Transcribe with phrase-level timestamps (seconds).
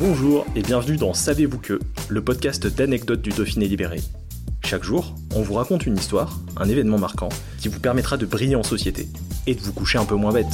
[0.00, 1.78] Bonjour et bienvenue dans Savez-vous que,
[2.08, 4.00] le podcast d'anecdotes du Dauphiné libéré.
[4.64, 7.28] Chaque jour, on vous raconte une histoire, un événement marquant,
[7.58, 9.08] qui vous permettra de briller en société
[9.46, 10.46] et de vous coucher un peu moins bête.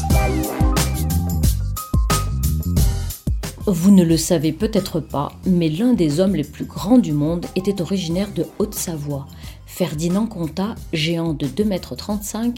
[3.66, 7.46] Vous ne le savez peut-être pas, mais l'un des hommes les plus grands du monde
[7.54, 9.28] était originaire de Haute-Savoie.
[9.66, 12.54] Ferdinand Contat, géant de 2,35 m,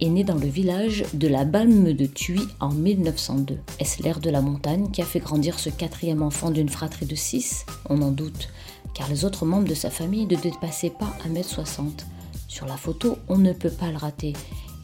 [0.00, 3.58] est né dans le village de la Balme de Thuy en 1902.
[3.80, 7.16] Est-ce l'air de la montagne qui a fait grandir ce quatrième enfant d'une fratrie de
[7.16, 8.50] 6 On en doute,
[8.94, 12.04] car les autres membres de sa famille ne dépassaient pas 1m60.
[12.46, 14.34] Sur la photo, on ne peut pas le rater.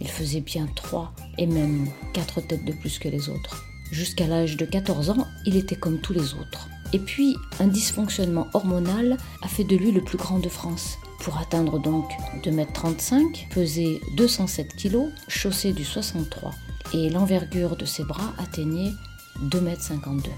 [0.01, 3.65] Il faisait bien 3 et même 4 têtes de plus que les autres.
[3.93, 6.69] Jusqu'à l'âge de 14 ans, il était comme tous les autres.
[6.93, 10.99] Et puis, un dysfonctionnement hormonal a fait de lui le plus grand de France.
[11.20, 12.11] Pour atteindre donc
[12.42, 16.53] 2m35, peser 207 kg, chaussé du 63.
[16.95, 18.92] Et l'envergure de ses bras atteignait
[19.50, 20.28] 2m52.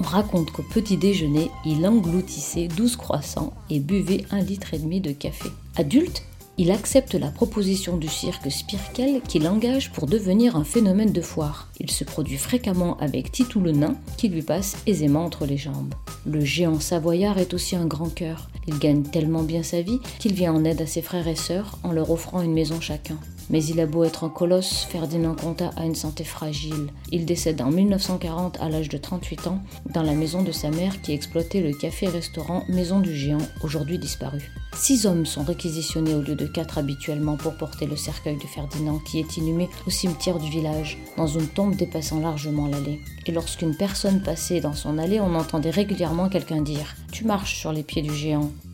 [0.00, 5.00] On raconte qu'au petit déjeuner, il engloutissait 12 croissants et buvait un litre et demi
[5.00, 5.50] de café.
[5.76, 6.24] Adulte,
[6.56, 11.68] il accepte la proposition du cirque Spirkel qui l'engage pour devenir un phénomène de foire.
[11.80, 15.94] Il se produit fréquemment avec Titou le nain qui lui passe aisément entre les jambes.
[16.26, 18.48] Le géant savoyard est aussi un grand cœur.
[18.66, 21.78] Il gagne tellement bien sa vie qu'il vient en aide à ses frères et sœurs
[21.82, 23.18] en leur offrant une maison chacun.
[23.50, 26.88] Mais il a beau être un colosse, Ferdinand Contat a une santé fragile.
[27.12, 31.00] Il décède en 1940 à l'âge de 38 ans dans la maison de sa mère
[31.02, 34.50] qui exploitait le café-restaurant Maison du Géant, aujourd'hui disparu.
[34.76, 38.98] Six hommes sont réquisitionnés au lieu de quatre habituellement pour porter le cercueil de Ferdinand
[38.98, 43.00] qui est inhumé au cimetière du village, dans une tombe dépassant largement l'allée.
[43.26, 47.72] Et lorsqu'une personne passait dans son allée, on entendait régulièrement quelqu'un dire⁇ Tu marches sur
[47.72, 48.50] les pieds du géant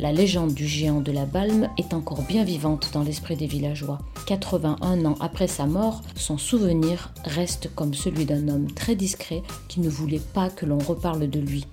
[0.00, 3.98] la légende du géant de la Balme est encore bien vivante dans l'esprit des villageois.
[4.26, 9.80] 81 ans après sa mort, son souvenir reste comme celui d'un homme très discret qui
[9.80, 11.66] ne voulait pas que l'on reparle de lui.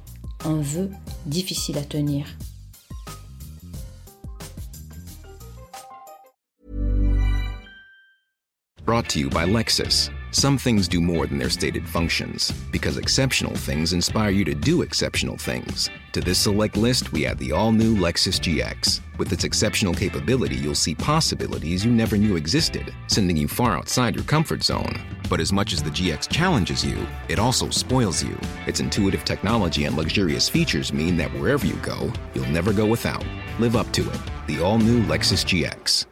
[0.43, 0.89] Un vœu
[1.25, 2.25] difficile à tenir.
[8.85, 10.11] Brought to you by Lexus.
[10.31, 14.83] Some things do more than their stated functions, because exceptional things inspire you to do
[14.83, 15.89] exceptional things.
[16.15, 19.01] To this select list, we add the all new Lexus GX.
[19.17, 24.15] With its exceptional capability, you'll see possibilities you never knew existed, sending you far outside
[24.15, 24.97] your comfort zone.
[25.29, 28.39] But as much as the GX challenges you, it also spoils you.
[28.65, 33.25] Its intuitive technology and luxurious features mean that wherever you go, you'll never go without.
[33.59, 34.19] Live up to it.
[34.47, 36.05] The all new Lexus GX.